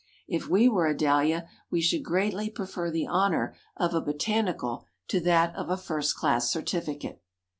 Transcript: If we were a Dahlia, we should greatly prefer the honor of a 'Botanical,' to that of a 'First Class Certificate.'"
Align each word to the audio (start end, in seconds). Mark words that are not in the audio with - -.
If 0.27 0.47
we 0.47 0.67
were 0.67 0.87
a 0.87 0.97
Dahlia, 0.97 1.47
we 1.69 1.79
should 1.79 2.03
greatly 2.03 2.49
prefer 2.49 2.89
the 2.89 3.05
honor 3.05 3.53
of 3.77 3.93
a 3.93 4.01
'Botanical,' 4.01 4.83
to 5.09 5.19
that 5.19 5.55
of 5.55 5.69
a 5.69 5.77
'First 5.77 6.15
Class 6.15 6.49
Certificate.'" 6.49 7.21